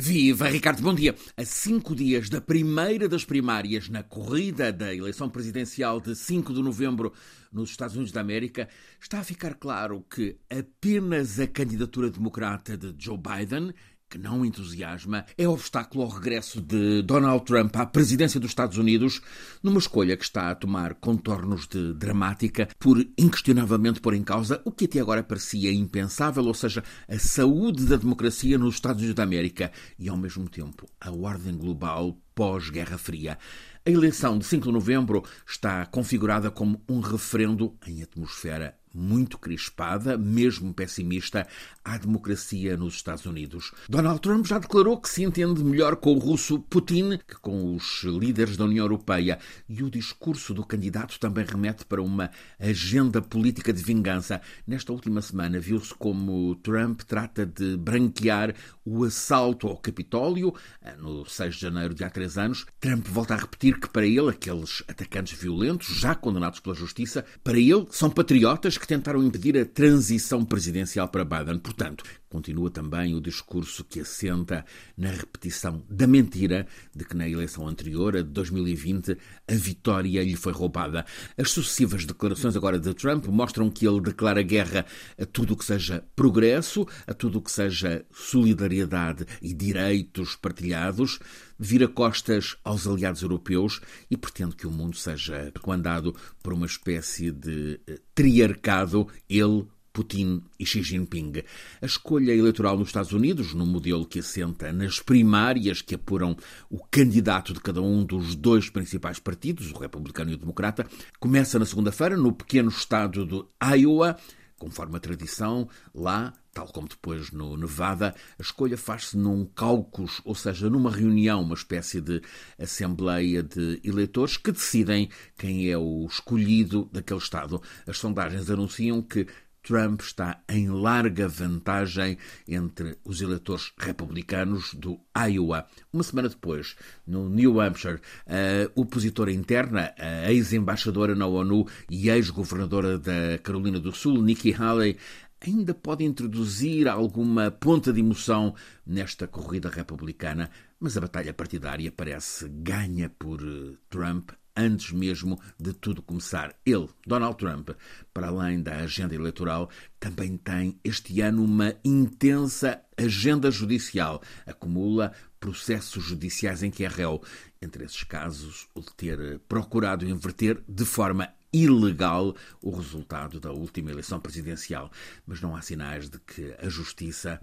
[0.00, 1.14] Viva Ricardo, bom dia.
[1.36, 6.62] A cinco dias da primeira das primárias na corrida da eleição presidencial de 5 de
[6.62, 7.12] novembro
[7.52, 8.66] nos Estados Unidos da América,
[8.98, 13.74] está a ficar claro que apenas a candidatura democrata de Joe Biden
[14.10, 19.22] que não entusiasma é obstáculo ao regresso de Donald Trump à presidência dos Estados Unidos,
[19.62, 24.72] numa escolha que está a tomar contornos de dramática por inquestionavelmente pôr em causa o
[24.72, 29.22] que até agora parecia impensável, ou seja, a saúde da democracia nos Estados Unidos da
[29.22, 33.38] América e, ao mesmo tempo, a ordem global pós-Guerra Fria.
[33.86, 40.18] A eleição de 5 de novembro está configurada como um referendo em atmosfera muito crispada,
[40.18, 41.46] mesmo pessimista,
[41.84, 43.72] à democracia nos Estados Unidos.
[43.88, 48.02] Donald Trump já declarou que se entende melhor com o russo Putin que com os
[48.04, 49.38] líderes da União Europeia.
[49.68, 54.40] E o discurso do candidato também remete para uma agenda política de vingança.
[54.66, 58.54] Nesta última semana viu-se como Trump trata de branquear
[58.84, 60.54] o assalto ao Capitólio
[60.98, 62.66] no 6 de janeiro de há três anos.
[62.80, 67.58] Trump volta a repetir que para ele aqueles atacantes violentos, já condenados pela justiça, para
[67.58, 71.58] ele são patriotas que tentaram impedir a transição presidencial para Biden.
[71.58, 74.64] Portanto, continua também o discurso que assenta
[74.96, 80.36] na repetição da mentira de que na eleição anterior, a de 2020, a vitória lhe
[80.36, 81.04] foi roubada.
[81.36, 84.86] As sucessivas declarações agora de Trump mostram que ele declara guerra
[85.20, 91.18] a tudo o que seja progresso, a tudo o que seja solidariedade e direitos partilhados,
[91.58, 97.30] vira costas aos aliados europeus e pretende que o mundo seja comandado por uma espécie
[97.30, 99.66] de eh, triarcado, ele,
[100.00, 101.42] Putin e Xi Jinping.
[101.82, 106.34] A escolha eleitoral nos Estados Unidos, num modelo que assenta nas primárias que apuram
[106.70, 110.86] o candidato de cada um dos dois principais partidos, o republicano e o democrata,
[111.18, 113.44] começa na segunda-feira no pequeno estado de
[113.78, 114.16] Iowa.
[114.58, 120.34] Conforme a tradição, lá, tal como depois no Nevada, a escolha faz-se num caucus, ou
[120.34, 122.20] seja, numa reunião, uma espécie de
[122.58, 127.62] assembleia de eleitores que decidem quem é o escolhido daquele estado.
[127.86, 129.26] As sondagens anunciam que
[129.70, 135.64] Trump está em larga vantagem entre os eleitores republicanos do Iowa.
[135.92, 136.74] Uma semana depois,
[137.06, 143.92] no New Hampshire, a opositora interna, a ex-embaixadora na ONU e ex-governadora da Carolina do
[143.92, 144.96] Sul, Nikki Haley,
[145.40, 152.48] ainda pode introduzir alguma ponta de emoção nesta corrida republicana, mas a batalha partidária parece
[152.48, 153.40] ganha por
[153.88, 156.54] Trump antes mesmo de tudo começar.
[156.64, 157.70] Ele, Donald Trump,
[158.12, 164.22] para além da agenda eleitoral, também tem este ano uma intensa agenda judicial.
[164.46, 167.22] Acumula processos judiciais em que é réu.
[167.62, 173.90] Entre esses casos, o de ter procurado inverter de forma ilegal o resultado da última
[173.90, 174.90] eleição presidencial.
[175.26, 177.40] Mas não há sinais de que a justiça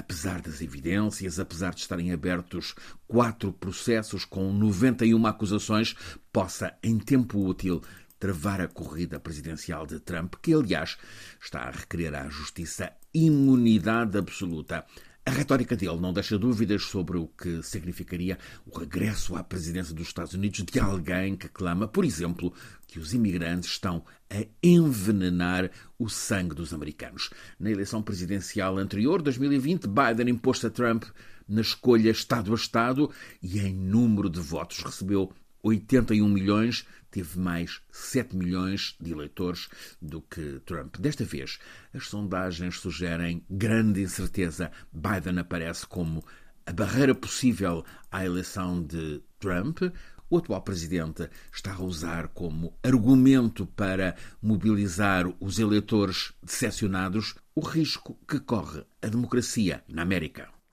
[0.00, 2.74] apesar das evidências, apesar de estarem abertos
[3.06, 5.94] quatro processos com 91 acusações,
[6.32, 7.82] possa, em tempo útil,
[8.18, 10.96] travar a corrida presidencial de Trump, que, aliás,
[11.40, 14.84] está a requerer à justiça imunidade absoluta.
[15.24, 20.08] A retórica dele não deixa dúvidas sobre o que significaria o regresso à presidência dos
[20.08, 22.54] Estados Unidos de alguém que clama, por exemplo,
[22.86, 27.28] que os imigrantes estão a envenenar o sangue dos americanos.
[27.58, 31.04] Na eleição presidencial anterior, 2020, Biden impôs a Trump
[31.46, 33.10] na escolha Estado a Estado
[33.42, 35.30] e em número de votos recebeu
[35.62, 39.68] 81 milhões, teve mais 7 milhões de eleitores
[40.00, 40.96] do que Trump.
[40.98, 41.58] Desta vez,
[41.92, 44.70] as sondagens sugerem grande incerteza.
[44.92, 46.24] Biden aparece como
[46.66, 49.82] a barreira possível à eleição de Trump.
[50.28, 58.16] O atual presidente está a usar como argumento para mobilizar os eleitores decepcionados o risco
[58.28, 60.59] que corre a democracia na América.